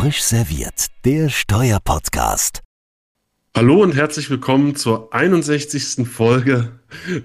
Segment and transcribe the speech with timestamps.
[0.00, 2.62] Frisch serviert, der Steuerpodcast.
[3.54, 6.08] Hallo und herzlich willkommen zur 61.
[6.08, 6.72] Folge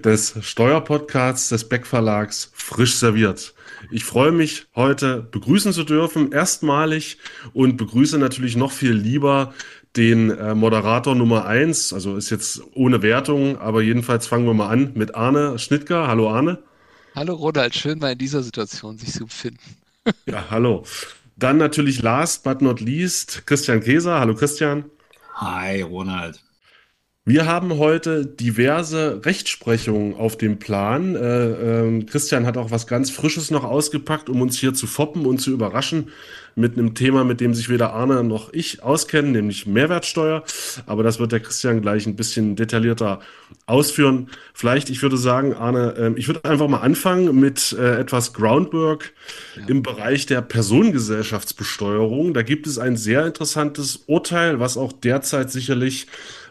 [0.04, 3.54] des Steuerpodcasts des Beck Verlags Frisch serviert.
[3.90, 7.16] Ich freue mich, heute begrüßen zu dürfen, erstmalig
[7.54, 9.54] und begrüße natürlich noch viel lieber
[9.96, 11.94] den äh, Moderator Nummer eins.
[11.94, 16.08] also ist jetzt ohne Wertung, aber jedenfalls fangen wir mal an mit Arne Schnittger.
[16.08, 16.62] Hallo Arne.
[17.14, 19.78] Hallo Ronald, schön mal in dieser Situation sich zu befinden.
[20.26, 20.84] Ja, hallo.
[21.38, 24.20] Dann natürlich last but not least Christian Käser.
[24.20, 24.86] Hallo Christian.
[25.34, 26.42] Hi Ronald.
[27.26, 31.14] Wir haben heute diverse Rechtsprechungen auf dem Plan.
[31.14, 35.26] Äh, äh, Christian hat auch was ganz Frisches noch ausgepackt, um uns hier zu foppen
[35.26, 36.08] und zu überraschen
[36.58, 40.42] mit einem Thema, mit dem sich weder Arne noch ich auskennen, nämlich Mehrwertsteuer.
[40.86, 43.20] Aber das wird der Christian gleich ein bisschen detaillierter
[43.66, 44.30] ausführen.
[44.54, 49.12] Vielleicht, ich würde sagen, Arne, äh, ich würde einfach mal anfangen mit äh, etwas Groundwork
[49.56, 49.66] ja.
[49.68, 52.32] im Bereich der Personengesellschaftsbesteuerung.
[52.32, 56.06] Da gibt es ein sehr interessantes Urteil, was auch derzeit sicherlich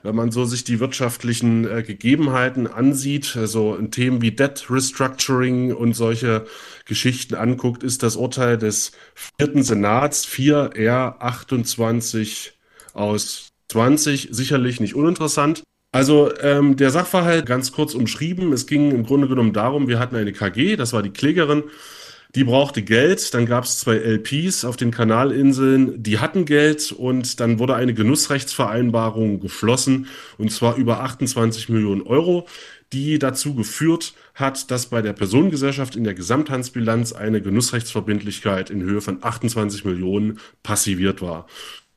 [0.06, 5.73] wenn man so sich die wirtschaftlichen äh, Gegebenheiten ansieht, also in Themen wie Debt Restructuring
[5.73, 6.45] und solche
[6.86, 12.53] Geschichten anguckt, ist das Urteil des vierten Senats 4R 28
[12.94, 15.64] aus 20 sicherlich nicht uninteressant.
[15.92, 18.53] Also ähm, der Sachverhalt ganz kurz umschrieben.
[18.53, 21.64] Es ging im Grunde genommen darum, wir hatten eine KG, das war die Klägerin,
[22.36, 27.39] die brauchte Geld, dann gab es zwei LPs auf den Kanalinseln, die hatten Geld und
[27.39, 32.45] dann wurde eine Genussrechtsvereinbarung geschlossen und zwar über 28 Millionen Euro,
[32.91, 39.00] die dazu geführt hat, dass bei der Personengesellschaft in der Gesamthandsbilanz eine Genussrechtsverbindlichkeit in Höhe
[39.00, 41.47] von 28 Millionen passiviert war.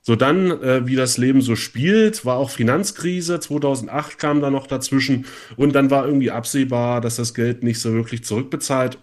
[0.03, 3.41] So dann, äh, wie das Leben so spielt, war auch Finanzkrise.
[3.41, 7.93] 2008 kam da noch dazwischen und dann war irgendwie absehbar, dass das Geld nicht so
[7.93, 8.99] wirklich zurückbezahlt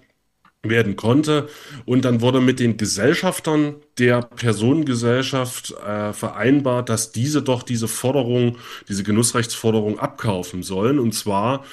[0.70, 1.48] werden konnte.
[1.86, 8.58] Und dann wurde mit den Gesellschaftern der Personengesellschaft äh, vereinbart, dass diese doch diese Forderung,
[8.90, 11.00] diese Genussrechtsforderung abkaufen sollen.
[11.00, 11.64] Und zwar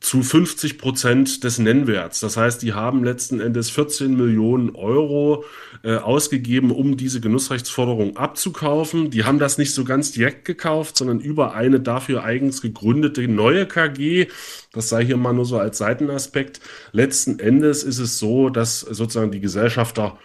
[0.00, 2.20] zu 50 Prozent des Nennwerts.
[2.20, 5.44] Das heißt, die haben letzten Endes 14 Millionen Euro
[5.82, 9.10] äh, ausgegeben, um diese Genussrechtsforderung abzukaufen.
[9.10, 13.66] Die haben das nicht so ganz direkt gekauft, sondern über eine dafür eigens gegründete neue
[13.66, 14.28] KG.
[14.72, 16.60] Das sei hier mal nur so als Seitenaspekt.
[16.92, 20.16] Letzten Endes ist es so, dass sozusagen die Gesellschafter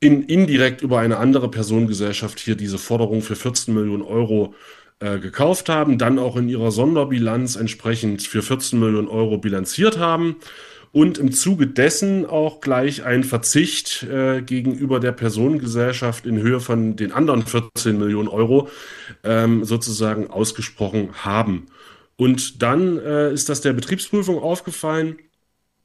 [0.00, 4.54] in, indirekt über eine andere Personengesellschaft hier diese Forderung für 14 Millionen Euro
[5.02, 10.36] äh, gekauft haben, dann auch in ihrer Sonderbilanz entsprechend für 14 Millionen Euro bilanziert haben
[10.92, 16.96] und im Zuge dessen auch gleich einen Verzicht äh, gegenüber der Personengesellschaft in Höhe von
[16.96, 18.68] den anderen 14 Millionen Euro
[19.24, 21.66] ähm, sozusagen ausgesprochen haben.
[22.16, 25.16] Und dann äh, ist das der Betriebsprüfung aufgefallen.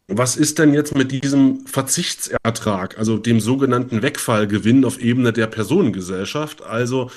[0.10, 6.64] Was ist denn jetzt mit diesem Verzichtsertrag, also dem sogenannten Wegfallgewinn auf Ebene der Personengesellschaft?
[6.64, 7.10] Also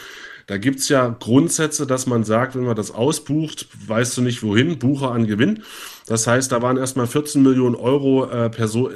[0.51, 4.43] da gibt es ja Grundsätze, dass man sagt, wenn man das ausbucht, weißt du nicht
[4.43, 5.63] wohin, Buche an Gewinn.
[6.09, 8.51] Das heißt, da waren erstmal 14 Millionen Euro äh,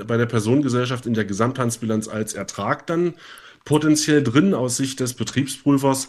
[0.05, 3.15] bei der Personengesellschaft in der Gesamthandsbilanz als Ertrag dann
[3.65, 6.09] potenziell drin aus Sicht des Betriebsprüfers.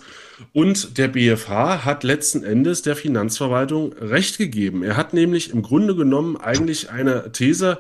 [0.51, 4.84] Und der BFH hat letzten Endes der Finanzverwaltung Recht gegeben.
[4.84, 7.78] Er hat nämlich im Grunde genommen eigentlich eine These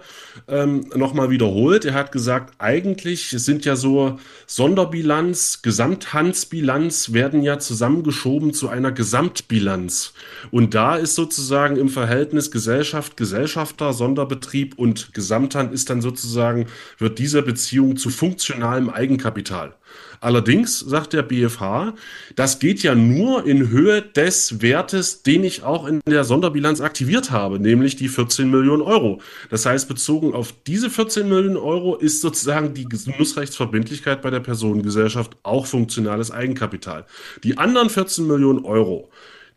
[0.47, 1.85] ähm, nochmal wiederholt.
[1.85, 10.13] Er hat gesagt, eigentlich sind ja so Sonderbilanz, Gesamthandsbilanz werden ja zusammengeschoben zu einer Gesamtbilanz.
[10.51, 16.67] Und da ist sozusagen im Verhältnis Gesellschaft, Gesellschafter, Sonderbetrieb und Gesamthand ist dann sozusagen,
[16.99, 19.75] wird diese Beziehung zu funktionalem Eigenkapital.
[20.21, 21.93] Allerdings sagt der BFH,
[22.35, 27.31] das geht ja nur in Höhe des Wertes, den ich auch in der Sonderbilanz aktiviert
[27.31, 29.21] habe, nämlich die 14 Millionen Euro.
[29.49, 35.37] Das heißt, bezogen auf diese 14 Millionen Euro ist sozusagen die Genussrechtsverbindlichkeit bei der Personengesellschaft
[35.43, 37.05] auch funktionales Eigenkapital.
[37.43, 39.09] Die anderen 14 Millionen Euro,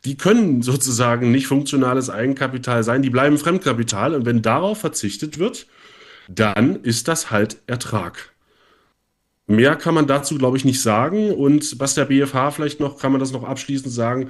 [0.04, 5.66] die können sozusagen nicht funktionales Eigenkapital sein, die bleiben Fremdkapital und wenn darauf verzichtet wird,
[6.28, 8.32] dann ist das halt Ertrag.
[9.50, 11.32] Mehr kann man dazu, glaube ich, nicht sagen.
[11.32, 14.28] Und was der BFH vielleicht noch, kann man das noch abschließend sagen.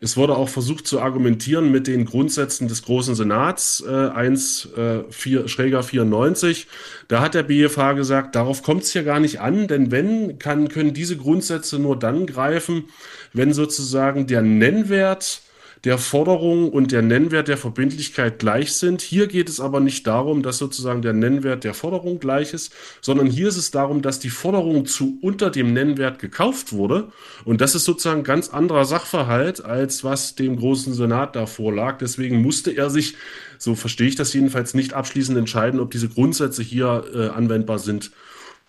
[0.00, 5.04] Es wurde auch versucht zu argumentieren mit den Grundsätzen des Großen Senats äh, 1 äh,
[5.08, 6.66] 4, Schräger 94.
[7.06, 10.68] Da hat der BFH gesagt, darauf kommt es ja gar nicht an, denn wenn, kann,
[10.68, 12.86] können diese Grundsätze nur dann greifen,
[13.32, 15.42] wenn sozusagen der Nennwert
[15.86, 19.02] der Forderung und der Nennwert der Verbindlichkeit gleich sind.
[19.02, 23.28] Hier geht es aber nicht darum, dass sozusagen der Nennwert der Forderung gleich ist, sondern
[23.28, 27.12] hier ist es darum, dass die Forderung zu unter dem Nennwert gekauft wurde.
[27.44, 31.98] Und das ist sozusagen ein ganz anderer Sachverhalt, als was dem großen Senat da vorlag.
[31.98, 33.14] Deswegen musste er sich,
[33.56, 38.10] so verstehe ich das jedenfalls, nicht abschließend entscheiden, ob diese Grundsätze hier äh, anwendbar sind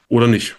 [0.08, 0.56] oder nicht.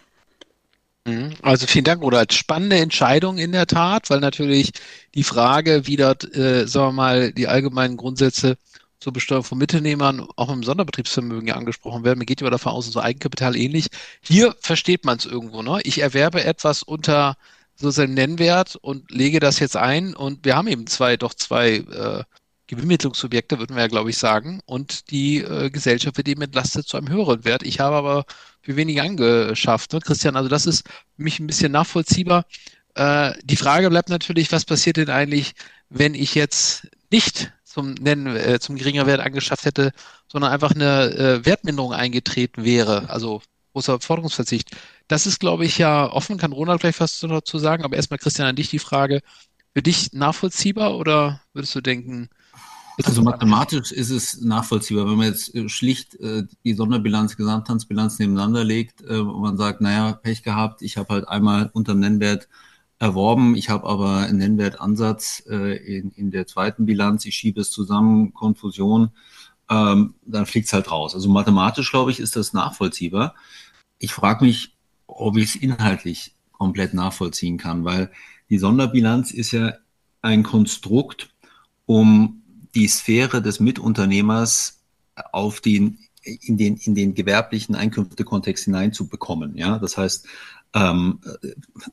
[1.08, 1.34] Mhm.
[1.43, 4.72] Also vielen Dank, oder spannende Entscheidung in der Tat, weil natürlich
[5.14, 8.56] die Frage, wie dort, äh, sagen wir mal, die allgemeinen Grundsätze
[9.00, 12.19] zur Besteuerung von Mittelnehmern auch im Sonderbetriebsvermögen ja angesprochen werden.
[12.19, 13.87] Mir geht ja davon aus, so Eigenkapital ähnlich.
[14.20, 15.62] Hier versteht man es irgendwo.
[15.62, 15.81] Ne?
[15.84, 17.37] Ich erwerbe etwas unter
[17.76, 21.76] so seinem Nennwert und lege das jetzt ein und wir haben eben zwei, doch zwei
[21.76, 22.25] äh,
[22.66, 24.60] Gewinnmittlungsobjekte, würden wir ja, glaube ich, sagen.
[24.66, 27.62] Und die äh, Gesellschaft wird eben entlastet zu einem höheren Wert.
[27.62, 28.25] Ich habe aber
[28.69, 29.94] für weniger angeschafft.
[29.94, 30.00] Ne?
[30.00, 30.87] Christian, also das ist
[31.17, 32.44] für mich ein bisschen nachvollziehbar.
[32.94, 35.55] Äh, die Frage bleibt natürlich, was passiert denn eigentlich,
[35.88, 39.93] wenn ich jetzt nicht zum Nennen, äh, zum geringer Wert angeschafft hätte,
[40.31, 43.41] sondern einfach eine äh, Wertminderung eingetreten wäre, also
[43.73, 44.76] großer Forderungsverzicht.
[45.06, 48.49] Das ist, glaube ich, ja offen, kann Ronald gleich was dazu sagen, aber erstmal, Christian,
[48.49, 49.23] an dich die Frage,
[49.73, 52.29] für dich nachvollziehbar oder würdest du denken,
[53.05, 58.65] also mathematisch ist es nachvollziehbar, wenn man jetzt äh, schlicht äh, die Sonderbilanz, Gesamthandsbilanz nebeneinander
[58.65, 62.49] legt äh, und man sagt, naja, Pech gehabt, ich habe halt einmal unter dem Nennwert
[62.99, 67.71] erworben, ich habe aber einen Nennwertansatz äh, in, in der zweiten Bilanz, ich schiebe es
[67.71, 69.11] zusammen, Konfusion,
[69.71, 71.15] ähm, dann fliegt es halt raus.
[71.15, 73.35] Also mathematisch, glaube ich, ist das nachvollziehbar.
[73.99, 74.75] Ich frage mich,
[75.06, 78.11] ob ich es inhaltlich komplett nachvollziehen kann, weil
[78.51, 79.75] die Sonderbilanz ist ja
[80.23, 81.31] ein Konstrukt,
[81.87, 82.38] um
[82.75, 84.81] die Sphäre des Mitunternehmers
[85.32, 89.56] auf den, in den, in den gewerblichen Einkünftekontext hineinzubekommen.
[89.56, 90.26] Ja, das heißt,
[90.75, 91.20] ähm,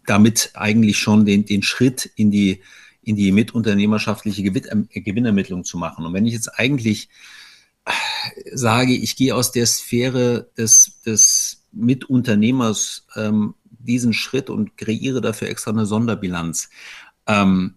[0.06, 2.62] damit eigentlich schon den, den Schritt in die,
[3.01, 6.06] in die mitunternehmerschaftliche Gewinnermittlung zu machen.
[6.06, 7.10] Und wenn ich jetzt eigentlich
[8.54, 15.50] sage, ich gehe aus der Sphäre des, des Mitunternehmers ähm, diesen Schritt und kreiere dafür
[15.50, 16.69] extra eine Sonderbilanz,
[17.27, 17.75] ähm,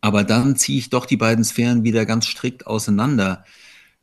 [0.00, 3.44] aber dann ziehe ich doch die beiden Sphären wieder ganz strikt auseinander.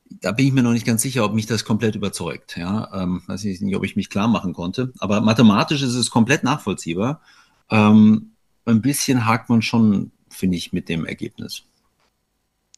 [0.09, 2.55] Da bin ich mir noch nicht ganz sicher, ob mich das komplett überzeugt.
[2.57, 4.93] Ja, ähm, weiß ich nicht, ob ich mich klar machen konnte.
[4.99, 7.21] Aber mathematisch ist es komplett nachvollziehbar.
[7.69, 8.31] Ähm,
[8.65, 11.63] ein bisschen hakt man schon, finde ich, mit dem Ergebnis.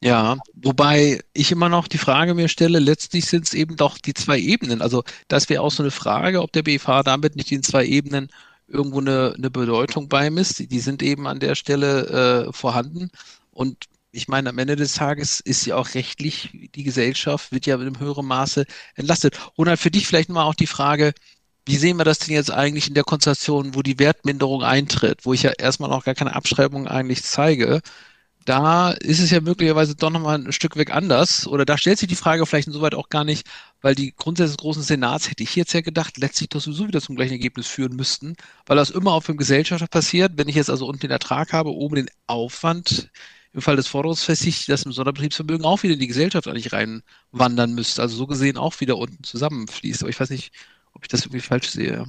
[0.02, 4.14] Ja, wobei ich immer noch die Frage mir stelle, letztlich sind es eben doch die
[4.14, 4.80] zwei Ebenen.
[4.80, 8.28] Also das wäre auch so eine Frage, ob der BFH damit nicht in zwei Ebenen
[8.70, 10.70] irgendwo eine, eine Bedeutung beimisst.
[10.70, 13.10] Die sind eben an der Stelle äh, vorhanden.
[13.50, 17.76] Und ich meine, am Ende des Tages ist ja auch rechtlich, die Gesellschaft wird ja
[17.76, 18.64] in einem höheren Maße
[18.94, 19.38] entlastet.
[19.58, 21.12] Ronald, für dich vielleicht mal auch die Frage,
[21.66, 25.32] wie sehen wir das denn jetzt eigentlich in der Konstellation, wo die Wertminderung eintritt, wo
[25.32, 27.80] ich ja erstmal noch gar keine Abschreibung eigentlich zeige?
[28.44, 31.46] Da ist es ja möglicherweise doch nochmal ein Stück weg anders.
[31.46, 33.46] Oder da stellt sich die Frage vielleicht insoweit auch gar nicht,
[33.80, 37.00] weil die Grundsätze des großen Senats, hätte ich jetzt ja gedacht, letztlich doch sowieso wieder
[37.00, 40.32] zum gleichen Ergebnis führen müssten, weil das immer auf dem Gesellschafter passiert.
[40.36, 43.10] Wenn ich jetzt also unten den Ertrag habe, oben den Aufwand,
[43.52, 48.02] im Fall des Forderungsverzichts, dass im Sonderbetriebsvermögen auch wieder in die Gesellschaft eigentlich reinwandern müsste.
[48.02, 50.02] Also so gesehen auch wieder unten zusammenfließt.
[50.02, 50.52] Aber ich weiß nicht,
[50.92, 52.06] ob ich das irgendwie falsch sehe.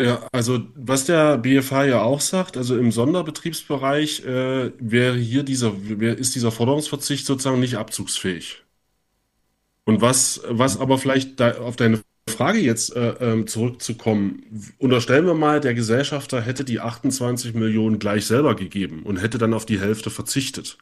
[0.00, 5.72] Ja, also was der BFH ja auch sagt, also im Sonderbetriebsbereich äh, wäre hier dieser,
[6.00, 8.62] wär, ist dieser Forderungsverzicht sozusagen nicht abzugsfähig.
[9.84, 15.34] Und was, was aber vielleicht da, auf deine Frage jetzt äh, ähm, zurückzukommen, unterstellen wir
[15.34, 19.80] mal, der Gesellschafter hätte die 28 Millionen gleich selber gegeben und hätte dann auf die
[19.80, 20.78] Hälfte verzichtet.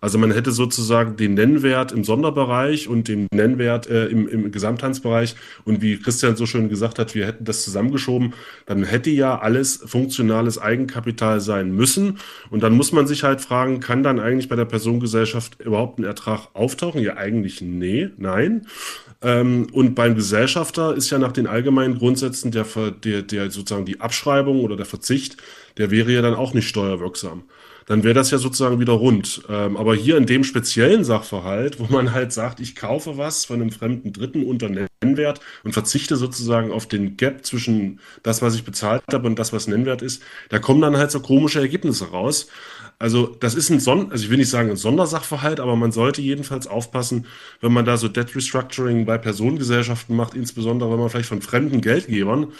[0.00, 5.36] Also man hätte sozusagen den Nennwert im Sonderbereich und den Nennwert äh, im, im Gesamthandsbereich.
[5.64, 8.32] Und wie Christian so schön gesagt hat, wir hätten das zusammengeschoben,
[8.66, 12.18] dann hätte ja alles funktionales Eigenkapital sein müssen.
[12.50, 16.04] Und dann muss man sich halt fragen, kann dann eigentlich bei der Personengesellschaft überhaupt ein
[16.04, 17.02] Ertrag auftauchen?
[17.02, 18.66] Ja, eigentlich nee, nein.
[19.22, 22.64] Ähm, und beim Gesellschafter ist ja nach den allgemeinen Grundsätzen der,
[23.04, 25.36] der, der sozusagen die Abschreibung oder der Verzicht,
[25.76, 27.42] der wäre ja dann auch nicht steuerwirksam
[27.90, 29.42] dann wäre das ja sozusagen wieder rund.
[29.48, 33.60] Ähm, aber hier in dem speziellen Sachverhalt, wo man halt sagt, ich kaufe was von
[33.60, 38.62] einem fremden Dritten unter Nennwert und verzichte sozusagen auf den Gap zwischen das, was ich
[38.62, 42.46] bezahlt habe und das, was Nennwert ist, da kommen dann halt so komische Ergebnisse raus.
[43.00, 46.20] Also das ist ein Son also ich will nicht sagen ein Sondersachverhalt, aber man sollte
[46.20, 47.26] jedenfalls aufpassen,
[47.62, 51.80] wenn man da so Debt Restructuring bei Personengesellschaften macht, insbesondere wenn man vielleicht von fremden
[51.80, 52.52] Geldgebern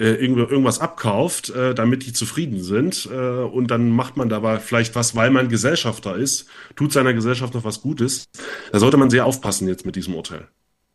[0.00, 4.96] äh, irgendwas abkauft, äh, damit die zufrieden sind äh, und dann macht man dabei vielleicht
[4.96, 8.24] was, weil man Gesellschafter ist, tut seiner Gesellschaft noch was Gutes.
[8.72, 10.48] Da sollte man sehr aufpassen jetzt mit diesem Urteil.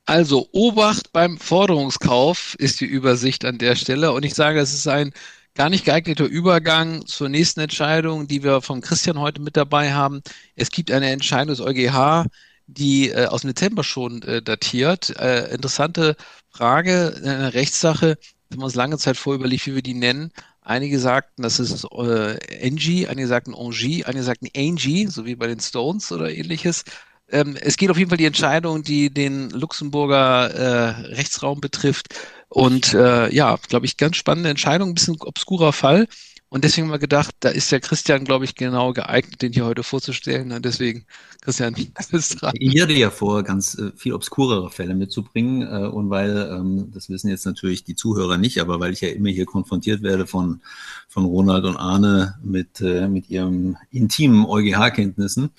[0.07, 4.87] Also Obacht beim Forderungskauf ist die Übersicht an der Stelle und ich sage, es ist
[4.89, 5.13] ein
[5.59, 10.21] gar nicht geeigneter Übergang zur nächsten Entscheidung, die wir von Christian heute mit dabei haben.
[10.55, 12.27] Es gibt eine Entscheidung des EuGH,
[12.67, 15.19] die äh, aus dem Dezember schon äh, datiert.
[15.19, 16.15] Äh, interessante
[16.49, 18.17] Frage, eine Rechtssache,
[18.49, 20.31] haben wir uns lange Zeit vorüberlegt, wie wir die nennen.
[20.61, 25.47] Einige sagten, das ist äh, Angie, einige sagten Angie, einige sagten Angie, so wie bei
[25.47, 26.85] den Stones oder ähnliches.
[27.31, 32.15] ähm, es geht auf jeden Fall die Entscheidung, die den Luxemburger äh, Rechtsraum betrifft.
[32.49, 36.07] Und äh, ja, glaube ich, ganz spannende Entscheidung, ein bisschen obskurer Fall.
[36.51, 39.65] Und deswegen haben wir gedacht, da ist der Christian, glaube ich, genau geeignet, den hier
[39.65, 40.51] heute vorzustellen.
[40.51, 41.05] Und deswegen,
[41.41, 41.75] Christian,
[42.11, 42.53] bist dran.
[42.57, 45.61] Ich hatte ja vor, ganz äh, viel obskurere Fälle mitzubringen.
[45.61, 49.09] Äh, und weil, ähm, das wissen jetzt natürlich die Zuhörer nicht, aber weil ich ja
[49.09, 50.61] immer hier konfrontiert werde von,
[51.07, 55.51] von Ronald und Arne mit, äh, mit ihrem intimen EuGH-Kenntnissen,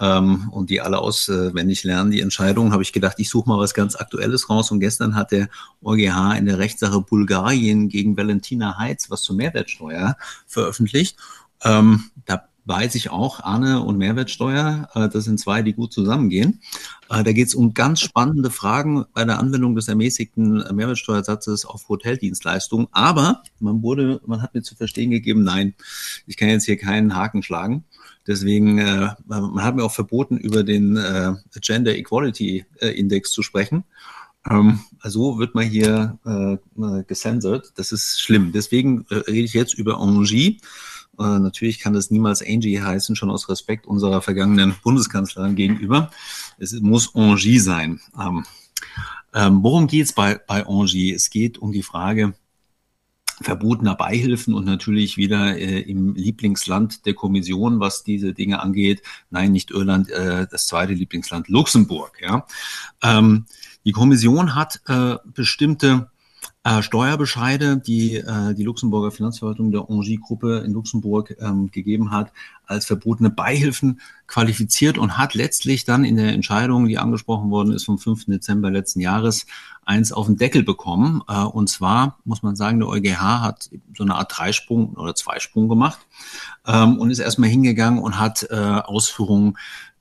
[0.00, 3.74] ähm, und die alle auswendig lernen, die Entscheidungen, habe ich gedacht, ich suche mal was
[3.74, 4.70] ganz Aktuelles raus.
[4.70, 5.48] Und gestern hat der
[5.82, 11.16] EuGH in der Rechtssache Bulgarien gegen Valentina Heitz was zur Mehrwertsteuer veröffentlicht.
[11.64, 16.60] Ähm, da weiß ich auch, Arne und Mehrwertsteuer, äh, das sind zwei, die gut zusammengehen.
[17.08, 21.88] Äh, da geht es um ganz spannende Fragen bei der Anwendung des ermäßigten Mehrwertsteuersatzes auf
[21.88, 22.88] Hoteldienstleistungen.
[22.90, 25.74] Aber man wurde, man hat mir zu verstehen gegeben, nein,
[26.26, 27.84] ich kann jetzt hier keinen Haken schlagen.
[28.26, 33.42] Deswegen, äh, man hat mir auch verboten, über den äh, Gender Equality äh, Index zu
[33.42, 33.84] sprechen.
[34.48, 37.72] Ähm, also wird man hier äh, gesendet.
[37.76, 38.52] Das ist schlimm.
[38.52, 40.60] Deswegen äh, rede ich jetzt über Angie.
[41.18, 46.10] Äh, natürlich kann das niemals Angie heißen, schon aus Respekt unserer vergangenen Bundeskanzlerin gegenüber.
[46.58, 48.00] Es muss Angie sein.
[48.18, 48.44] Ähm,
[49.34, 51.12] ähm, worum geht es bei, bei Angie?
[51.12, 52.34] Es geht um die Frage,
[53.40, 59.02] verbotener Beihilfen und natürlich wieder äh, im Lieblingsland der Kommission, was diese Dinge angeht.
[59.30, 62.18] Nein, nicht Irland, äh, das zweite Lieblingsland Luxemburg.
[62.20, 62.46] Ja.
[63.02, 63.46] Ähm,
[63.84, 66.10] die Kommission hat äh, bestimmte
[66.66, 72.32] äh, Steuerbescheide, die äh, die Luxemburger Finanzverwaltung der Engie-Gruppe in Luxemburg ähm, gegeben hat,
[72.66, 77.84] als verbotene Beihilfen qualifiziert und hat letztlich dann in der Entscheidung, die angesprochen worden ist
[77.84, 78.24] vom 5.
[78.26, 79.46] Dezember letzten Jahres,
[79.84, 81.22] eins auf den Deckel bekommen.
[81.28, 85.68] Äh, und zwar muss man sagen, der EuGH hat so eine Art Dreisprung oder Zweisprung
[85.68, 86.00] gemacht
[86.66, 89.56] ähm, und ist erstmal hingegangen und hat äh, Ausführungen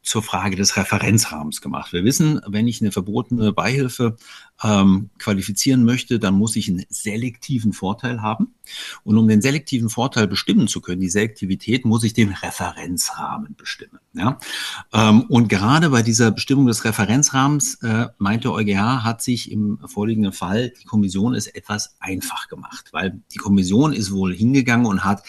[0.06, 1.92] zur Frage des Referenzrahmens gemacht.
[1.92, 4.18] Wir wissen, wenn ich eine verbotene Beihilfe
[4.64, 8.54] ähm, qualifizieren möchte, dann muss ich einen selektiven Vorteil haben.
[9.04, 14.00] Und um den selektiven Vorteil bestimmen zu können, die Selektivität, muss ich den Referenzrahmen bestimmen.
[14.14, 14.40] Ja?
[14.94, 20.34] Ähm, und gerade bei dieser Bestimmung des Referenzrahmens äh, meinte EuGH, hat sich im vorliegenden
[20.34, 25.24] Fall die Kommission es etwas einfach gemacht, weil die Kommission ist wohl hingegangen und hat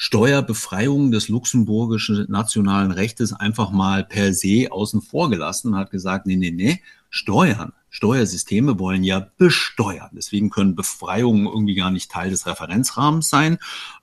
[0.00, 6.24] Steuerbefreiung des luxemburgischen nationalen Rechtes einfach mal per se außen vor gelassen und hat gesagt,
[6.24, 10.10] nee, nee, nee, Steuern Steuersysteme wollen ja besteuern.
[10.12, 13.58] Deswegen können Befreiungen irgendwie gar nicht Teil des Referenzrahmens sein.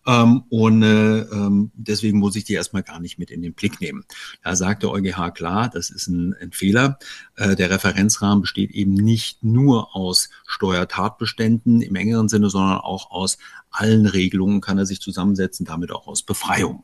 [0.08, 3.80] Ähm, und äh, ähm, deswegen muss ich die erstmal gar nicht mit in den Blick
[3.82, 4.04] nehmen.
[4.44, 6.98] Da sagt der EuGH klar, das ist ein, ein Fehler.
[7.36, 13.38] Äh, der Referenzrahmen besteht eben nicht nur aus Steuertatbeständen im engeren Sinne, sondern auch aus
[13.70, 16.84] allen Regelungen kann er sich zusammensetzen, damit auch aus Befreiung.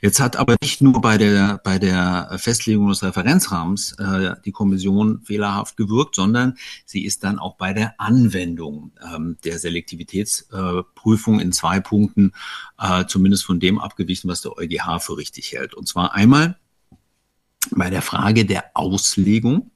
[0.00, 5.22] Jetzt hat aber nicht nur bei der, bei der Festlegung des Referenzrahmens äh, die Kommission
[5.22, 11.52] fehlerhaft gewirkt, sondern sie ist dann auch bei der Anwendung ähm, der Selektivitätsprüfung äh, in
[11.52, 12.32] zwei Punkten
[12.78, 15.74] äh, zumindest von dem abgewichen, was der EuGH für richtig hält.
[15.74, 16.56] Und zwar einmal
[17.72, 19.72] bei der Frage der Auslegung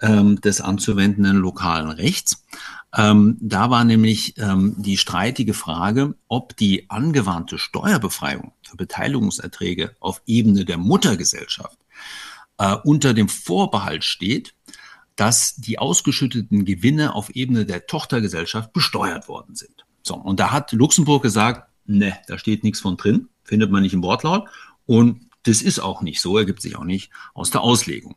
[0.00, 2.44] ähm, des anzuwendenden lokalen Rechts.
[2.96, 10.22] Ähm, da war nämlich ähm, die streitige Frage, ob die angewandte Steuerbefreiung für Beteiligungserträge auf
[10.26, 11.78] Ebene der Muttergesellschaft
[12.58, 14.54] äh, unter dem Vorbehalt steht,
[15.14, 19.84] dass die ausgeschütteten Gewinne auf Ebene der Tochtergesellschaft besteuert worden sind.
[20.02, 23.92] So, und da hat Luxemburg gesagt, ne, da steht nichts von drin, findet man nicht
[23.92, 24.48] im Wortlaut
[24.86, 28.16] und das ist auch nicht so, ergibt sich auch nicht aus der Auslegung.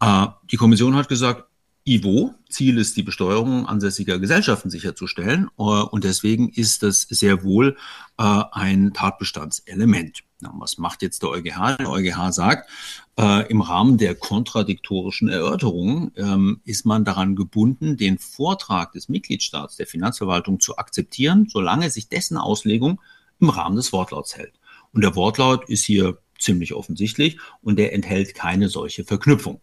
[0.00, 1.44] Äh, die Kommission hat gesagt,
[1.88, 7.76] IVO, Ziel ist die Besteuerung ansässiger Gesellschaften sicherzustellen äh, und deswegen ist das sehr wohl
[8.18, 10.22] äh, ein Tatbestandselement.
[10.40, 11.78] Was macht jetzt der EuGH?
[11.78, 12.70] Der EuGH sagt,
[13.18, 19.76] äh, im Rahmen der kontradiktorischen Erörterung ähm, ist man daran gebunden, den Vortrag des Mitgliedstaats
[19.76, 23.00] der Finanzverwaltung zu akzeptieren, solange sich dessen Auslegung
[23.40, 24.52] im Rahmen des Wortlauts hält.
[24.92, 29.60] Und der Wortlaut ist hier ziemlich offensichtlich und der enthält keine solche Verknüpfung.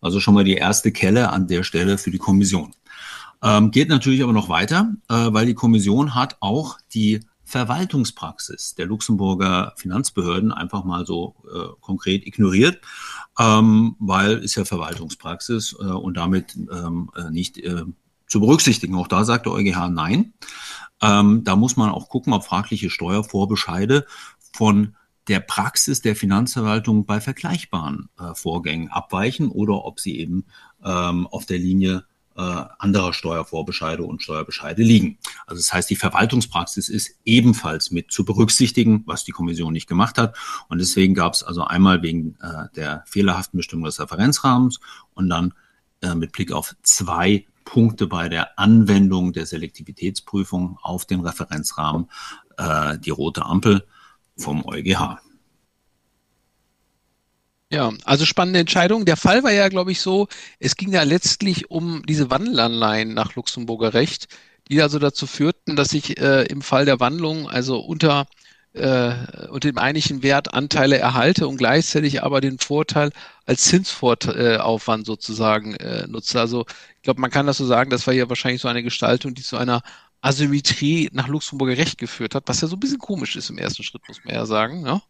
[0.00, 2.74] Also schon mal die erste Kelle an der Stelle für die Kommission.
[3.42, 8.86] Ähm, geht natürlich aber noch weiter, äh, weil die Kommission hat auch die Verwaltungspraxis der
[8.86, 12.78] Luxemburger Finanzbehörden einfach mal so äh, konkret ignoriert,
[13.38, 17.84] ähm, weil ist ja Verwaltungspraxis äh, und damit ähm, äh, nicht äh,
[18.26, 18.96] zu berücksichtigen.
[18.96, 20.34] Auch da sagt der EuGH nein.
[21.00, 24.04] Ähm, da muss man auch gucken, ob fragliche Steuervorbescheide
[24.52, 24.96] von
[25.28, 30.46] der Praxis der Finanzverwaltung bei vergleichbaren äh, Vorgängen abweichen oder ob sie eben
[30.84, 32.04] ähm, auf der Linie
[32.36, 35.18] äh, anderer Steuervorbescheide und Steuerbescheide liegen.
[35.46, 40.18] Also das heißt, die Verwaltungspraxis ist ebenfalls mit zu berücksichtigen, was die Kommission nicht gemacht
[40.18, 40.36] hat.
[40.68, 44.78] Und deswegen gab es also einmal wegen äh, der fehlerhaften Bestimmung des Referenzrahmens
[45.14, 45.52] und dann
[46.00, 52.08] äh, mit Blick auf zwei Punkte bei der Anwendung der Selektivitätsprüfung auf den Referenzrahmen
[52.56, 53.84] äh, die rote Ampel
[54.38, 55.18] vom EuGH.
[57.70, 59.04] Ja, also spannende Entscheidung.
[59.04, 60.26] Der Fall war ja, glaube ich, so,
[60.58, 64.28] es ging ja letztlich um diese Wandelanleihen nach Luxemburger Recht,
[64.70, 68.26] die also dazu führten, dass ich äh, im Fall der Wandlung also unter,
[68.72, 69.12] äh,
[69.50, 73.10] unter dem eigentlichen Wert Anteile erhalte und gleichzeitig aber den Vorteil
[73.44, 76.40] als Zinsvortaufwand sozusagen äh, nutze.
[76.40, 76.64] Also
[76.96, 79.42] ich glaube, man kann das so sagen, das war ja wahrscheinlich so eine Gestaltung, die
[79.42, 79.82] zu einer
[80.20, 83.82] Asymmetrie nach Luxemburger Recht geführt hat, was ja so ein bisschen komisch ist im ersten
[83.82, 84.84] Schritt, muss man ja sagen.
[84.84, 85.02] Ja?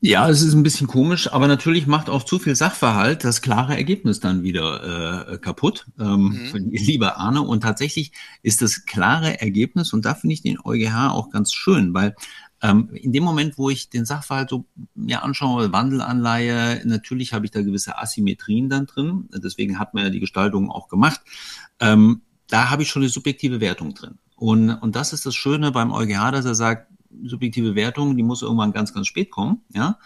[0.00, 3.76] Ja, es ist ein bisschen komisch, aber natürlich macht auch zu viel Sachverhalt das klare
[3.76, 6.70] Ergebnis dann wieder äh, kaputt, ähm, mhm.
[6.70, 7.40] lieber Arne.
[7.40, 11.94] Und tatsächlich ist das klare Ergebnis, und da finde ich den EuGH auch ganz schön,
[11.94, 12.14] weil
[12.62, 17.50] ähm, in dem Moment, wo ich den Sachverhalt so mir anschaue, Wandelanleihe, natürlich habe ich
[17.50, 19.28] da gewisse Asymmetrien dann drin.
[19.32, 21.20] Deswegen hat man ja die Gestaltung auch gemacht.
[21.80, 24.18] Ähm, da habe ich schon eine subjektive Wertung drin.
[24.36, 26.88] Und, und das ist das Schöne beim EuGH, dass er sagt,
[27.24, 29.62] subjektive Wertung, die muss irgendwann ganz, ganz spät kommen.
[29.72, 29.98] Ja?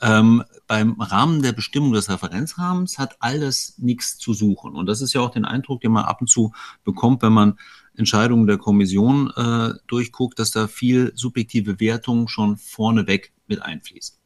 [0.00, 4.74] Ähm, beim Rahmen der Bestimmung des Referenzrahmens hat alles nichts zu suchen.
[4.74, 6.52] Und das ist ja auch den Eindruck, den man ab und zu
[6.84, 7.58] bekommt, wenn man
[7.96, 14.17] Entscheidungen der Kommission äh, durchguckt, dass da viel subjektive Wertung schon vorneweg mit einfließt.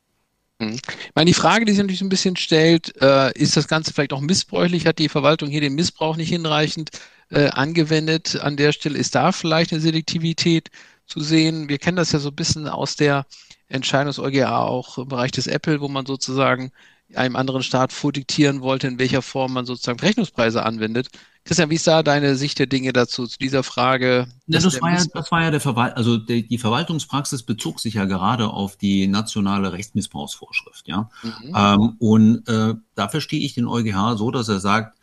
[0.62, 0.74] Hm.
[0.74, 4.12] Ich meine, die Frage, die sich natürlich ein bisschen stellt, äh, ist das Ganze vielleicht
[4.12, 4.86] auch missbräuchlich?
[4.86, 6.90] Hat die Verwaltung hier den Missbrauch nicht hinreichend
[7.30, 8.38] äh, angewendet?
[8.40, 10.70] An der Stelle ist da vielleicht eine Selektivität
[11.06, 11.68] zu sehen.
[11.68, 13.26] Wir kennen das ja so ein bisschen aus der
[13.68, 16.70] Entscheidung des EuGH auch im Bereich des Apple, wo man sozusagen
[17.14, 21.08] einem anderen Staat vordiktieren wollte, in welcher Form man sozusagen Rechnungspreise anwendet.
[21.44, 24.26] Christian, wie ist da deine Sicht der Dinge dazu, zu dieser Frage?
[24.46, 27.94] Ja, das, war ja, das war ja der Verwalt also die, die, Verwaltungspraxis bezog sich
[27.94, 31.10] ja gerade auf die nationale Rechtsmissbrauchsvorschrift, ja.
[31.22, 31.54] Mhm.
[31.56, 34.96] Ähm, und äh, da verstehe ich den EuGH so, dass er sagt,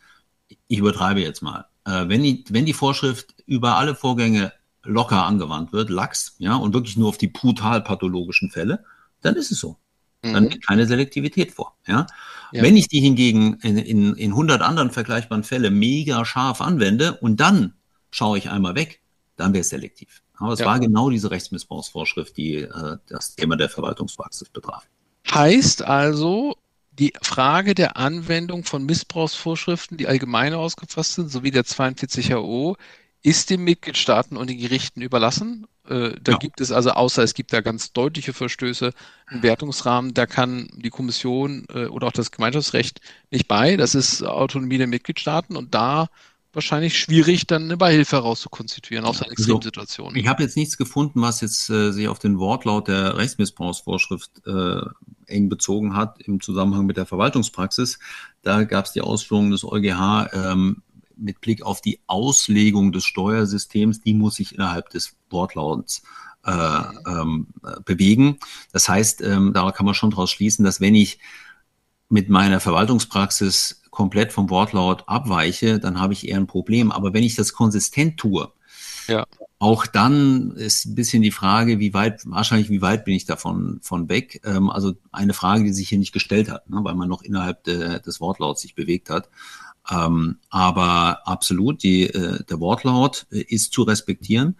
[0.66, 1.66] ich übertreibe jetzt mal.
[1.84, 6.72] Äh, wenn, die, wenn die Vorschrift über alle Vorgänge locker angewandt wird, lax, ja, und
[6.72, 8.84] wirklich nur auf die brutal pathologischen Fälle,
[9.20, 9.76] dann ist es so.
[10.22, 10.50] Dann mhm.
[10.50, 11.76] liegt keine Selektivität vor.
[11.86, 12.06] Ja?
[12.52, 12.62] ja?
[12.62, 17.40] Wenn ich die hingegen in, in, in 100 anderen vergleichbaren Fälle mega scharf anwende und
[17.40, 17.74] dann
[18.10, 19.00] schaue ich einmal weg,
[19.36, 20.22] dann wäre es selektiv.
[20.36, 20.66] Aber es ja.
[20.66, 24.86] war genau diese Rechtsmissbrauchsvorschrift, die äh, das Thema der Verwaltungspraxis betraf.
[25.30, 26.56] Heißt also,
[26.92, 32.76] die Frage der Anwendung von Missbrauchsvorschriften, die allgemein ausgefasst sind, sowie der 42 HO,
[33.22, 35.66] ist den Mitgliedstaaten und den Gerichten überlassen.
[35.88, 36.38] Äh, da ja.
[36.38, 38.92] gibt es also, außer es gibt da ganz deutliche Verstöße,
[39.26, 43.76] einen Wertungsrahmen, da kann die Kommission äh, oder auch das Gemeinschaftsrecht nicht bei.
[43.76, 46.08] Das ist Autonomie der Mitgliedstaaten und da
[46.52, 50.16] wahrscheinlich schwierig, dann eine Beihilfe herauszukonstituieren, außer in also, Extremsituationen.
[50.16, 54.80] ich habe jetzt nichts gefunden, was jetzt äh, sich auf den Wortlaut der Rechtsmissbrauchsvorschrift äh,
[55.26, 57.98] eng bezogen hat im Zusammenhang mit der Verwaltungspraxis.
[58.42, 60.82] Da gab es die Ausführungen des EuGH, ähm,
[61.20, 66.02] mit Blick auf die Auslegung des Steuersystems, die muss sich innerhalb des Wortlauts
[66.44, 67.48] äh, ähm,
[67.84, 68.38] bewegen.
[68.72, 71.18] Das heißt, ähm, da kann man schon daraus schließen, dass wenn ich
[72.08, 76.92] mit meiner Verwaltungspraxis komplett vom Wortlaut abweiche, dann habe ich eher ein Problem.
[76.92, 78.50] Aber wenn ich das konsistent tue,
[79.06, 79.26] ja.
[79.58, 83.78] auch dann ist ein bisschen die Frage, wie weit, wahrscheinlich wie weit bin ich davon
[83.82, 84.40] von weg.
[84.44, 87.64] Ähm, also eine Frage, die sich hier nicht gestellt hat, ne, weil man noch innerhalb
[87.64, 89.28] de, des Wortlauts sich bewegt hat.
[89.90, 94.56] Ähm, aber absolut, die, äh, der Wortlaut äh, ist zu respektieren.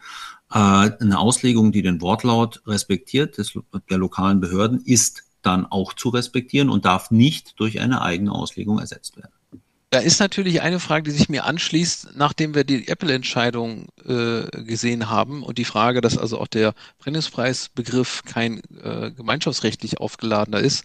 [0.52, 3.52] Äh, eine Auslegung, die den Wortlaut respektiert, des,
[3.88, 8.78] der lokalen Behörden, ist dann auch zu respektieren und darf nicht durch eine eigene Auslegung
[8.78, 9.32] ersetzt werden.
[9.92, 15.10] Da ist natürlich eine Frage, die sich mir anschließt, nachdem wir die Apple-Entscheidung äh, gesehen
[15.10, 20.84] haben und die Frage, dass also auch der Brennungspreisbegriff kein äh, gemeinschaftsrechtlich aufgeladener ist,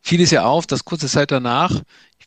[0.00, 1.82] fiel es ja auf, dass kurze Zeit danach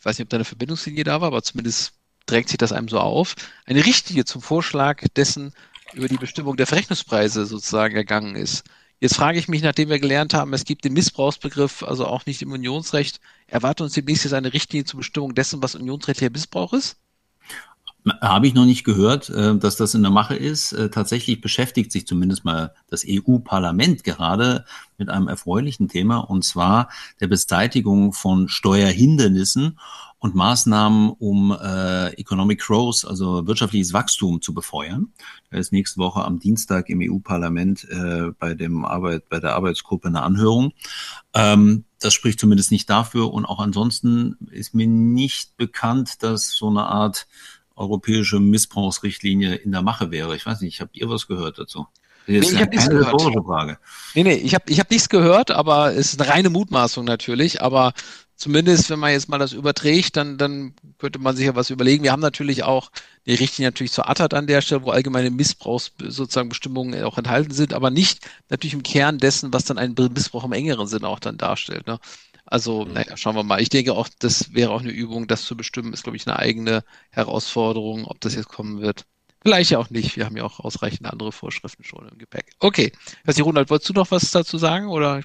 [0.07, 1.93] weiß nicht, ob da eine Verbindungslinie da war, aber zumindest
[2.25, 5.53] trägt sich das einem so auf, eine Richtlinie zum Vorschlag dessen
[5.93, 8.63] über die Bestimmung der Verrechnungspreise sozusagen ergangen ist.
[8.99, 12.41] Jetzt frage ich mich, nachdem wir gelernt haben, es gibt den Missbrauchsbegriff, also auch nicht
[12.41, 16.97] im Unionsrecht, erwartet uns demnächst jetzt eine Richtlinie zur Bestimmung dessen, was unionsrechtlicher Missbrauch ist?
[18.21, 20.71] Habe ich noch nicht gehört, äh, dass das in der Mache ist.
[20.71, 24.65] Äh, tatsächlich beschäftigt sich zumindest mal das EU-Parlament gerade
[24.97, 26.89] mit einem erfreulichen Thema, und zwar
[27.19, 29.77] der Beseitigung von Steuerhindernissen
[30.19, 35.13] und Maßnahmen, um äh, Economic Growth, also wirtschaftliches Wachstum zu befeuern.
[35.51, 40.23] Da ist nächste Woche am Dienstag im EU-Parlament äh, bei Arbeit, bei der Arbeitsgruppe eine
[40.23, 40.73] Anhörung.
[41.33, 46.69] Ähm, das spricht zumindest nicht dafür und auch ansonsten ist mir nicht bekannt, dass so
[46.69, 47.27] eine Art
[47.77, 50.35] europäische Missbrauchsrichtlinie in der Mache wäre.
[50.35, 51.87] Ich weiß nicht, habt ihr was gehört dazu?
[52.27, 53.21] Nee, ich habe nichts gehört.
[53.45, 53.77] Frage.
[54.13, 57.61] Nee, nee, ich habe ich hab nichts gehört, aber es ist eine reine Mutmaßung natürlich.
[57.61, 57.93] Aber
[58.35, 62.03] zumindest, wenn man jetzt mal das überträgt, dann, dann könnte man sich ja was überlegen.
[62.03, 62.91] Wir haben natürlich auch
[63.25, 67.53] die Richtlinie natürlich zur ATAT an der Stelle, wo allgemeine Missbrauchs sozusagen Bestimmungen auch enthalten
[67.53, 71.19] sind, aber nicht natürlich im Kern dessen, was dann einen Missbrauch im engeren Sinne auch
[71.19, 71.87] dann darstellt.
[71.87, 71.97] Ne?
[72.47, 72.93] Also, mhm.
[72.93, 73.61] naja, schauen wir mal.
[73.61, 76.39] Ich denke auch, das wäre auch eine Übung, das zu bestimmen, ist, glaube ich, eine
[76.39, 79.05] eigene Herausforderung, ob das jetzt kommen wird.
[79.41, 80.17] Vielleicht ja auch nicht.
[80.17, 82.53] Wir haben ja auch ausreichend andere Vorschriften schon im Gepäck.
[82.59, 82.91] Okay.
[83.25, 84.87] Nicht, Ronald, wolltest du noch was dazu sagen?
[84.87, 85.21] Oder?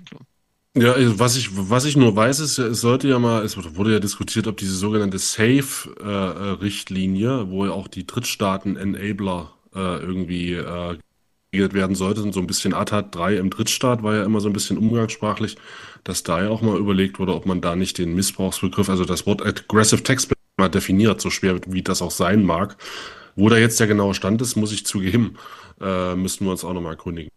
[0.75, 3.93] Ja, also was ich, was ich nur weiß, ist, es sollte ja mal, es wurde
[3.93, 10.97] ja diskutiert, ob diese sogenannte Safe-Richtlinie, äh, wo ja auch die Drittstaaten-Enabler äh, irgendwie äh,
[11.51, 14.55] geregelt werden sollte, so ein bisschen ATAT 3 im Drittstaat war ja immer so ein
[14.55, 15.59] bisschen umgangssprachlich,
[16.05, 19.27] dass da ja auch mal überlegt wurde, ob man da nicht den Missbrauchsbegriff, also das
[19.27, 22.77] Wort Aggressive Text mal definiert, so schwer wie das auch sein mag.
[23.35, 25.39] Wo da jetzt der genaue Stand ist, muss ich zugeben,
[25.81, 27.31] äh, müssten wir uns auch nochmal erkundigen.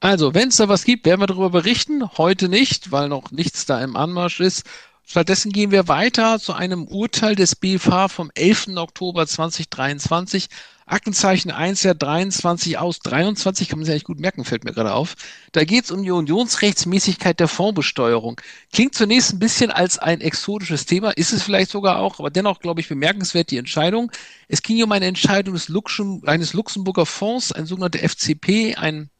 [0.00, 2.06] Also, wenn es da was gibt, werden wir darüber berichten.
[2.18, 4.64] Heute nicht, weil noch nichts da im Anmarsch ist.
[5.06, 8.68] Stattdessen gehen wir weiter zu einem Urteil des BFH vom 11.
[8.76, 10.48] Oktober 2023.
[10.86, 14.92] Aktenzeichen 1 der 23 aus 23, kann man sich eigentlich gut merken, fällt mir gerade
[14.92, 15.14] auf.
[15.52, 18.40] Da geht es um die Unionsrechtsmäßigkeit der Fondsbesteuerung.
[18.72, 22.60] Klingt zunächst ein bisschen als ein exotisches Thema, ist es vielleicht sogar auch, aber dennoch,
[22.60, 24.10] glaube ich, bemerkenswert die Entscheidung.
[24.48, 29.10] Es ging um eine Entscheidung des Luxem, eines Luxemburger Fonds, ein sogenannter FCP, ein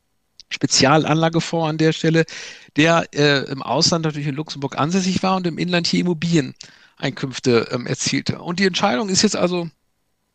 [0.55, 2.25] Spezialanlagefonds an der Stelle,
[2.77, 7.87] der äh, im Ausland natürlich in Luxemburg ansässig war und im Inland hier Immobilieneinkünfte ähm,
[7.87, 8.41] erzielte.
[8.41, 9.69] Und die Entscheidung ist jetzt also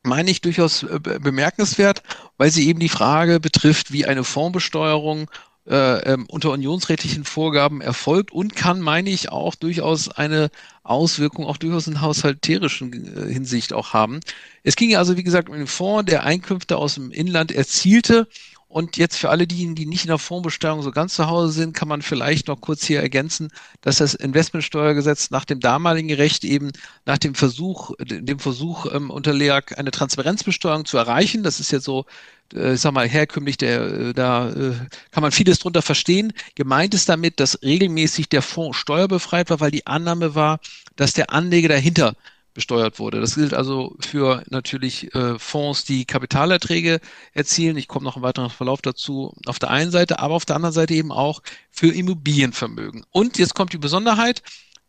[0.03, 2.03] meine ich durchaus äh, bemerkenswert,
[2.37, 5.29] weil sie eben die Frage betrifft, wie eine Fondsbesteuerung
[5.69, 10.49] äh, ähm, unter unionsrechtlichen Vorgaben erfolgt und kann, meine ich, auch durchaus eine
[10.83, 14.19] Auswirkung, auch durchaus in haushalterischen äh, Hinsicht auch haben.
[14.63, 18.27] Es ging also, wie gesagt, um einen Fonds, der Einkünfte aus dem Inland erzielte
[18.69, 21.73] und jetzt für alle diejenigen, die nicht in der Fondsbesteuerung so ganz zu Hause sind,
[21.73, 23.49] kann man vielleicht noch kurz hier ergänzen,
[23.81, 26.71] dass das Investmentsteuergesetz nach dem damaligen Recht eben
[27.03, 31.41] nach dem Versuch, dem Versuch ähm, unterlag, eine Transparenzbesteuerung zu erreichen.
[31.41, 32.05] Das ist jetzt so,
[32.53, 34.73] äh, ich sag mal, herkömmlich, der, äh, da äh,
[35.09, 36.31] kann man vieles drunter verstehen.
[36.53, 40.59] Gemeint ist damit, dass regelmäßig der Fonds steuerbefreit war, weil die Annahme war,
[40.95, 42.13] dass der Anleger dahinter
[42.53, 43.21] besteuert wurde.
[43.21, 46.99] Das gilt also für natürlich äh, Fonds, die Kapitalerträge
[47.33, 47.77] erzielen.
[47.77, 50.73] Ich komme noch im weiteren Verlauf dazu auf der einen Seite, aber auf der anderen
[50.73, 53.05] Seite eben auch für Immobilienvermögen.
[53.11, 54.41] Und jetzt kommt die Besonderheit.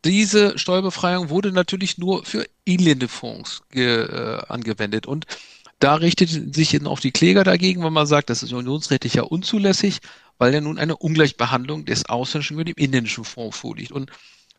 [0.05, 5.07] Diese Steuerbefreiung wurde natürlich nur für elende Fonds äh, angewendet.
[5.07, 5.27] Und
[5.79, 9.23] da richtet sich eben auch die Kläger dagegen, wenn man sagt, das ist unionsrechtlich ja
[9.23, 9.99] unzulässig,
[10.39, 13.93] weil ja nun eine Ungleichbehandlung des ausländischen mit dem inländischen Fonds vorliegt.
[13.93, 14.11] Und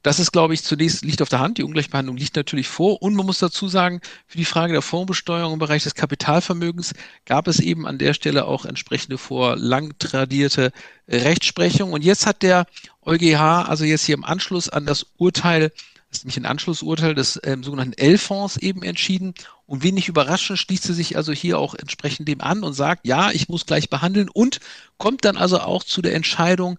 [0.04, 1.58] das ist, glaube ich, zunächst liegt auf der Hand.
[1.58, 3.02] Die Ungleichbehandlung liegt natürlich vor.
[3.02, 6.94] Und man muss dazu sagen, für die Frage der Fondsbesteuerung im Bereich des Kapitalvermögens
[7.26, 10.72] gab es eben an der Stelle auch entsprechende vor lang tradierte
[11.08, 11.94] Rechtsprechung.
[11.94, 12.66] Und jetzt hat der
[13.06, 15.72] EuGH also jetzt hier im Anschluss an das Urteil,
[16.10, 19.34] das ist nämlich ein Anschlussurteil des ähm, sogenannten L-Fonds eben entschieden.
[19.66, 23.32] Und wenig überraschend schließt sie sich also hier auch entsprechend dem an und sagt, ja,
[23.32, 24.60] ich muss gleich behandeln und
[24.98, 26.78] kommt dann also auch zu der Entscheidung,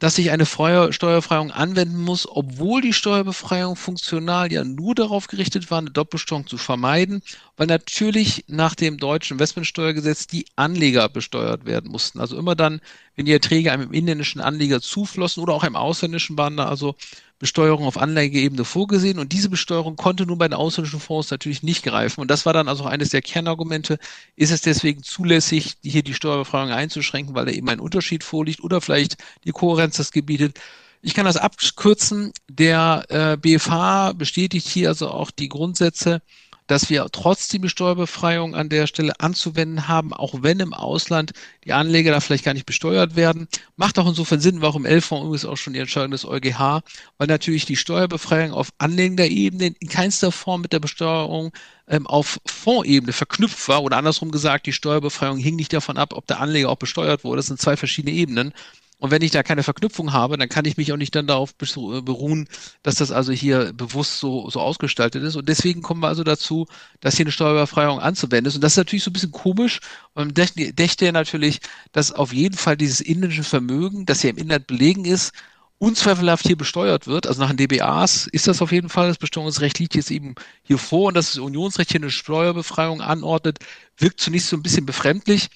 [0.00, 5.78] dass sich eine Steuerbefreiung anwenden muss, obwohl die Steuerbefreiung funktional ja nur darauf gerichtet war,
[5.78, 7.22] eine Doppelsteuerung zu vermeiden,
[7.58, 12.18] weil natürlich nach dem deutschen Investmentsteuergesetz die Anleger besteuert werden mussten.
[12.18, 12.80] Also immer dann,
[13.14, 16.96] wenn die Erträge einem inländischen Anleger zuflossen oder auch einem ausländischen waren also
[17.40, 21.82] Besteuerung auf Anlageebene vorgesehen und diese Besteuerung konnte nun bei den ausländischen Fonds natürlich nicht
[21.82, 22.20] greifen.
[22.20, 23.98] Und das war dann also eines der Kernargumente.
[24.36, 28.82] Ist es deswegen zulässig, hier die Steuerbefreiung einzuschränken, weil da eben ein Unterschied vorliegt oder
[28.82, 30.60] vielleicht die Kohärenz das gebietet?
[31.00, 32.32] Ich kann das abkürzen.
[32.50, 36.20] Der äh, BFH bestätigt hier also auch die Grundsätze,
[36.70, 41.32] dass wir trotzdem die Steuerbefreiung an der Stelle anzuwenden haben, auch wenn im Ausland
[41.64, 43.48] die Anleger da vielleicht gar nicht besteuert werden.
[43.76, 46.82] Macht auch insofern Sinn, warum L-Fonds übrigens auch schon die Entscheidung des EuGH,
[47.18, 51.50] weil natürlich die Steuerbefreiung auf anlegender Ebene in keinster Form mit der Besteuerung
[51.88, 56.28] ähm, auf Fondsebene verknüpft war oder andersrum gesagt, die Steuerbefreiung hing nicht davon ab, ob
[56.28, 57.38] der Anleger auch besteuert wurde.
[57.38, 58.54] Das sind zwei verschiedene Ebenen.
[59.00, 61.54] Und wenn ich da keine Verknüpfung habe, dann kann ich mich auch nicht dann darauf
[61.60, 62.48] äh, beruhen,
[62.82, 65.36] dass das also hier bewusst so, so ausgestaltet ist.
[65.36, 66.66] Und deswegen kommen wir also dazu,
[67.00, 68.56] dass hier eine Steuerbefreiung anzuwenden ist.
[68.56, 69.80] Und das ist natürlich so ein bisschen komisch.
[70.14, 71.60] Man dächte ja natürlich,
[71.92, 75.32] dass auf jeden Fall dieses indische Vermögen, das ja im Inland belegen ist,
[75.78, 77.26] unzweifelhaft hier besteuert wird.
[77.26, 79.08] Also nach den DBAs ist das auf jeden Fall.
[79.08, 83.60] Das Besteuerungsrecht liegt jetzt eben hier vor und dass das Unionsrecht hier eine Steuerbefreiung anordnet,
[83.96, 85.48] wirkt zunächst so ein bisschen befremdlich.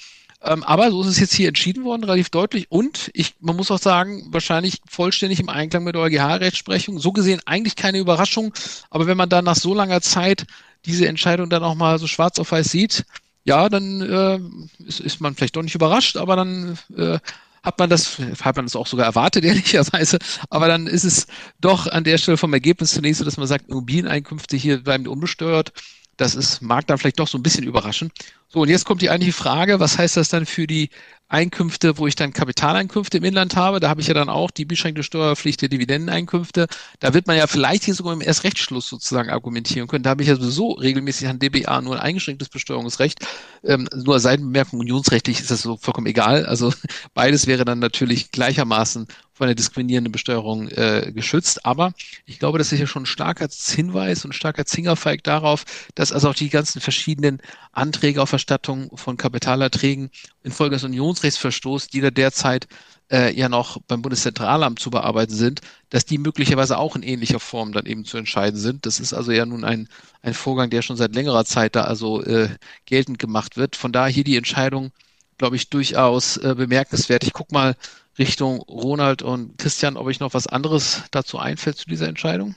[0.44, 2.70] Ähm, aber so ist es jetzt hier entschieden worden, relativ deutlich.
[2.70, 6.98] Und ich, man muss auch sagen, wahrscheinlich vollständig im Einklang mit der EuGH-Rechtsprechung.
[6.98, 8.52] So gesehen eigentlich keine Überraschung.
[8.90, 10.46] Aber wenn man dann nach so langer Zeit
[10.84, 13.04] diese Entscheidung dann auch mal so schwarz auf weiß sieht,
[13.44, 14.38] ja, dann äh,
[14.86, 17.18] ist, ist man vielleicht doch nicht überrascht, aber dann äh,
[17.62, 20.18] hat man das, hat man das auch sogar erwartet, ehrlicherweise,
[20.50, 21.26] aber dann ist es
[21.60, 25.72] doch an der Stelle vom Ergebnis zunächst so, dass man sagt, Immobilieneinkünfte hier bleiben unbesteuert.
[26.16, 28.10] Das ist, mag dann vielleicht doch so ein bisschen überraschen.
[28.48, 30.90] So, und jetzt kommt die eigentliche Frage, was heißt das dann für die
[31.28, 33.80] Einkünfte, wo ich dann Kapitaleinkünfte im Inland habe?
[33.80, 36.66] Da habe ich ja dann auch die beschränkte Steuerpflicht der Dividendeneinkünfte.
[37.00, 40.04] Da wird man ja vielleicht hier sogar im Erstrechtsschluss sozusagen argumentieren können.
[40.04, 43.26] Da habe ich ja sowieso regelmäßig an DBA nur ein eingeschränktes Besteuerungsrecht.
[43.64, 46.46] Ähm, nur Seitenbemerkung, unionsrechtlich ist das so vollkommen egal.
[46.46, 46.72] Also
[47.14, 51.66] beides wäre dann natürlich gleichermaßen von der diskriminierenden Besteuerung äh, geschützt.
[51.66, 51.92] Aber
[52.24, 56.12] ich glaube, das ist ja schon ein starker Hinweis und ein starker Zingerfeig darauf, dass
[56.12, 60.10] also auch die ganzen verschiedenen Anträge auf Erstattung von Kapitalerträgen
[60.44, 62.68] infolge des Unionsrechtsverstoßes, die da derzeit
[63.10, 67.72] äh, ja noch beim Bundeszentralamt zu bearbeiten sind, dass die möglicherweise auch in ähnlicher Form
[67.72, 68.86] dann eben zu entscheiden sind.
[68.86, 69.88] Das ist also ja nun ein,
[70.22, 72.48] ein Vorgang, der schon seit längerer Zeit da also äh,
[72.86, 73.74] geltend gemacht wird.
[73.74, 74.92] Von daher hier die Entscheidung,
[75.38, 77.24] glaube ich, durchaus äh, bemerkenswert.
[77.24, 77.74] Ich gucke mal
[78.18, 82.54] Richtung Ronald und Christian, ob ich noch was anderes dazu einfällt zu dieser Entscheidung.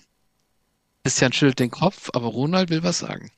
[1.04, 3.32] Christian schüttelt den Kopf, aber Ronald will was sagen.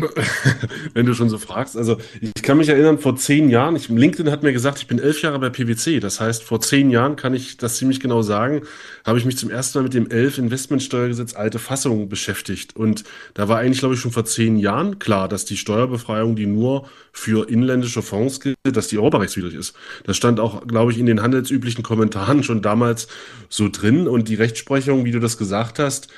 [0.94, 1.76] Wenn du schon so fragst.
[1.76, 4.98] Also ich kann mich erinnern, vor zehn Jahren, ich, LinkedIn hat mir gesagt, ich bin
[4.98, 6.00] elf Jahre bei PwC.
[6.00, 8.62] Das heißt, vor zehn Jahren kann ich das ziemlich genau sagen,
[9.04, 12.76] habe ich mich zum ersten Mal mit dem elf Investmentsteuergesetz alte Fassung beschäftigt.
[12.76, 16.46] Und da war eigentlich, glaube ich, schon vor zehn Jahren klar, dass die Steuerbefreiung, die
[16.46, 19.74] nur für inländische Fonds gilt, dass die europarechtswidrig ist.
[20.04, 23.08] Das stand auch, glaube ich, in den handelsüblichen Kommentaren schon damals
[23.48, 24.06] so drin.
[24.06, 26.08] Und die Rechtsprechung, wie du das gesagt hast,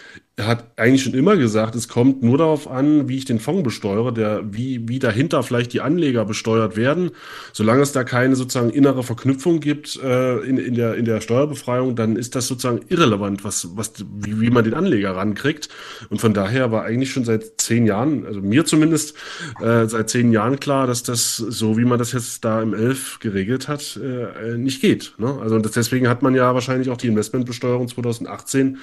[0.40, 4.14] hat eigentlich schon immer gesagt, es kommt nur darauf an, wie ich den Fonds besteuere,
[4.14, 7.10] der, wie, wie dahinter vielleicht die Anleger besteuert werden.
[7.52, 11.96] Solange es da keine sozusagen innere Verknüpfung gibt äh, in, in, der, in der Steuerbefreiung,
[11.96, 15.68] dann ist das sozusagen irrelevant, was, was, wie, wie man den Anleger rankriegt.
[16.08, 19.14] Und von daher war eigentlich schon seit zehn Jahren, also mir zumindest,
[19.60, 23.18] äh, seit zehn Jahren klar, dass das so, wie man das jetzt da im Elf
[23.20, 25.12] geregelt hat, äh, nicht geht.
[25.18, 25.38] Ne?
[25.42, 28.78] Also das, deswegen hat man ja wahrscheinlich auch die Investmentbesteuerung 2018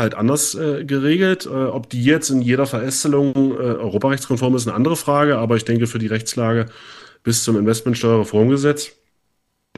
[0.00, 1.46] halt anders äh, geregelt.
[1.46, 5.64] Äh, ob die jetzt in jeder Verästelung äh, europarechtskonform ist, eine andere Frage, aber ich
[5.64, 6.66] denke, für die Rechtslage
[7.22, 8.92] bis zum Investmentsteuerreformgesetz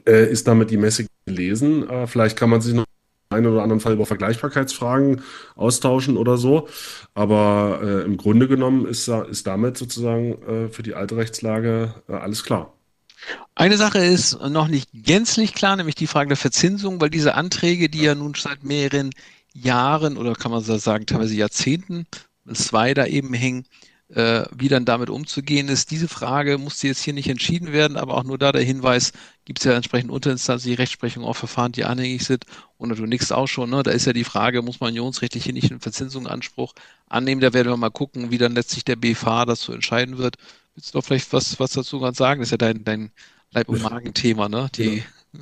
[0.07, 1.89] äh, ist damit die Messe gelesen.
[1.89, 2.85] Äh, vielleicht kann man sich noch
[3.33, 5.23] einen oder anderen Fall über Vergleichbarkeitsfragen
[5.57, 6.69] austauschen oder so.
[7.15, 12.13] Aber äh, im Grunde genommen ist, ist damit sozusagen äh, für die alte Rechtslage äh,
[12.13, 12.73] alles klar.
[13.55, 17.89] Eine Sache ist noch nicht gänzlich klar, nämlich die Frage der Verzinsung, weil diese Anträge,
[17.89, 19.11] die ja nun seit mehreren
[19.55, 22.07] Jahren oder kann man sagen, teilweise Jahrzehnten,
[22.53, 23.67] zwei da eben hängen,
[24.09, 25.91] äh, wie dann damit umzugehen ist.
[25.91, 29.13] Diese Frage musste jetzt hier nicht entschieden werden, aber auch nur da der Hinweis,
[29.45, 32.45] gibt es ja entsprechend unterinstanzliche Rechtsprechung auf Verfahren, die anhängig sind.
[32.77, 33.83] Und du nix auch schon, ne?
[33.83, 36.75] da ist ja die Frage, muss man unionsrechtlich hier nicht einen Verzinsungsanspruch
[37.09, 37.41] annehmen?
[37.41, 40.37] Da werden wir mal gucken, wie dann letztlich der BFH dazu entscheiden wird.
[40.75, 42.41] Willst du doch vielleicht was, was dazu ganz sagen?
[42.41, 43.13] Das ist ja dein, dein
[43.51, 44.69] Leib- und Magen-Thema, ne?
[44.75, 45.41] Die, ja.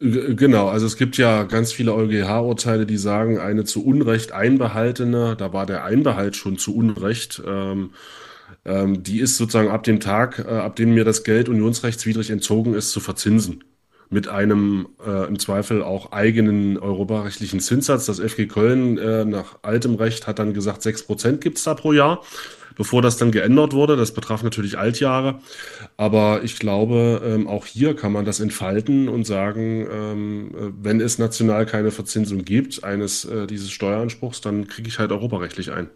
[0.00, 5.52] Genau, also es gibt ja ganz viele EuGH-Urteile, die sagen, eine zu Unrecht einbehaltene, da
[5.52, 7.90] war der Einbehalt schon zu Unrecht, ähm,
[8.64, 12.74] ähm, die ist sozusagen ab dem Tag, äh, ab dem mir das Geld unionsrechtswidrig entzogen
[12.74, 13.64] ist, zu verzinsen.
[14.08, 18.06] Mit einem äh, im Zweifel auch eigenen europarechtlichen Zinssatz.
[18.06, 21.92] Das FG Köln äh, nach altem Recht hat dann gesagt, sechs Prozent gibt's da pro
[21.92, 22.22] Jahr
[22.78, 23.96] bevor das dann geändert wurde.
[23.96, 25.40] Das betraf natürlich Altjahre.
[25.98, 31.00] Aber ich glaube, ähm, auch hier kann man das entfalten und sagen, ähm, äh, wenn
[31.02, 35.90] es national keine Verzinsung gibt eines äh, dieses Steueranspruchs, dann kriege ich halt europarechtlich ein.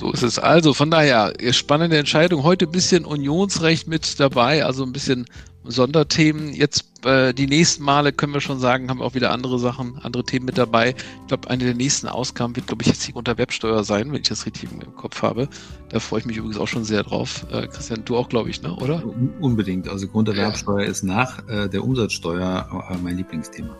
[0.00, 0.72] So ist es also.
[0.72, 2.42] Von daher, spannende Entscheidung.
[2.42, 5.26] Heute ein bisschen Unionsrecht mit dabei, also ein bisschen
[5.64, 6.52] Sonderthemen.
[6.52, 9.98] Jetzt äh, die nächsten Male können wir schon sagen, haben wir auch wieder andere Sachen,
[10.02, 10.90] andere Themen mit dabei.
[10.90, 14.22] Ich glaube, eine der nächsten Ausgaben wird, glaube ich, jetzt die unter Websteuer sein, wenn
[14.22, 15.48] ich das richtig im Kopf habe.
[15.90, 17.46] Da freue ich mich übrigens auch schon sehr drauf.
[17.50, 18.74] Äh, Christian, du auch, glaube ich, ne?
[18.74, 19.02] oder?
[19.40, 19.88] Unbedingt.
[19.88, 20.90] Also Grunderwerbsteuer ja.
[20.90, 23.76] ist nach äh, der Umsatzsteuer äh, mein Lieblingsthema.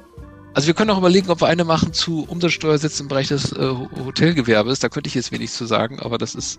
[0.52, 3.72] Also wir können auch überlegen, ob wir eine machen zu Umsatzsteuersätzen im Bereich des äh,
[4.04, 4.80] Hotelgewerbes.
[4.80, 6.58] Da könnte ich jetzt wenig zu sagen, aber das ist.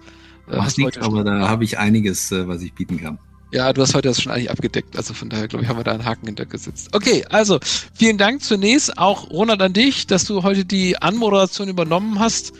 [0.49, 3.19] Äh, Macht aber da habe ich einiges, äh, was ich bieten kann.
[3.52, 4.96] Ja, du hast heute das schon eigentlich abgedeckt.
[4.96, 6.90] Also von daher, glaube ich, haben wir da einen Haken hintergesetzt.
[6.94, 7.60] Okay, also
[7.94, 12.54] vielen Dank zunächst auch Ronald an dich, dass du heute die Anmoderation übernommen hast.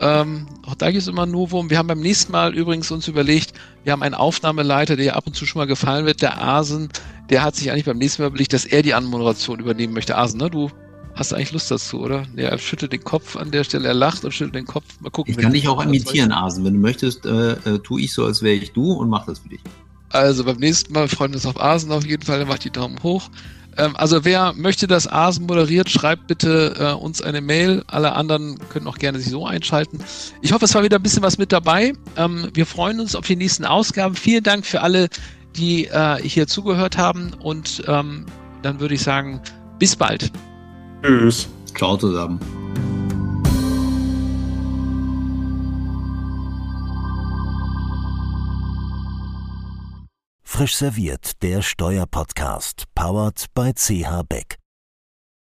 [0.00, 1.70] Ähm, auch da gibt es immer ein Novum.
[1.70, 3.52] Wir haben beim nächsten Mal übrigens uns überlegt,
[3.84, 6.88] wir haben einen Aufnahmeleiter, der ab und zu schon mal gefallen wird, der Asen.
[7.30, 10.18] Der hat sich eigentlich beim nächsten Mal überlegt, dass er die Anmoderation übernehmen möchte.
[10.18, 10.50] Asen, ne?
[10.50, 10.70] Du
[11.14, 12.24] hast eigentlich Lust dazu, oder?
[12.34, 14.86] Ja, er schüttelt den Kopf an der Stelle, er lacht und schüttelt den Kopf.
[14.98, 15.32] Mal gucken.
[15.32, 16.64] Ich kann dich auch imitieren, Asen.
[16.64, 19.38] Wenn du möchtest, äh, äh, tue ich so, als wäre ich du und mach das
[19.38, 19.60] für dich.
[20.12, 22.70] Also beim nächsten Mal freuen wir uns auf Asen auf jeden Fall, der macht die
[22.70, 23.30] Daumen hoch.
[23.76, 27.82] Ähm, also wer möchte, dass Asen moderiert, schreibt bitte äh, uns eine Mail.
[27.86, 30.00] Alle anderen können auch gerne sich so einschalten.
[30.42, 31.94] Ich hoffe, es war wieder ein bisschen was mit dabei.
[32.16, 34.14] Ähm, wir freuen uns auf die nächsten Ausgaben.
[34.14, 35.08] Vielen Dank für alle,
[35.56, 37.32] die äh, hier zugehört haben.
[37.40, 38.26] Und ähm,
[38.62, 39.40] dann würde ich sagen,
[39.78, 40.30] bis bald.
[41.02, 41.48] Tschüss.
[41.74, 42.38] Ciao zusammen.
[50.54, 54.61] Frisch serviert, der Steuerpodcast, powered by CH Beck.